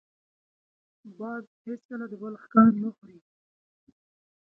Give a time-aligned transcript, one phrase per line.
[1.17, 3.19] باز هېڅکله د بل ښکار نه خوري